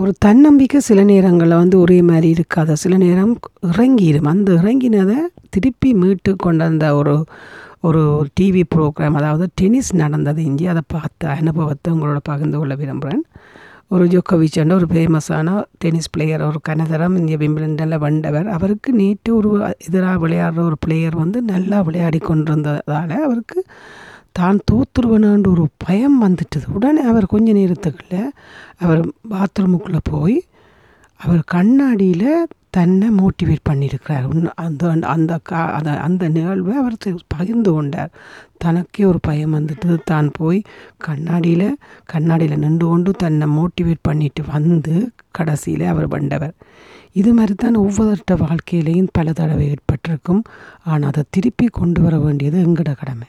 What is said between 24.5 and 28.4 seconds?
தோத்துருவேனான்ற ஒரு பயம் வந்துட்டது. உடனே அவர் கொஞ்ச நேரத்துக்குள்ள